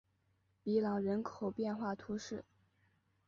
[0.63, 2.43] 比朗人口变化图示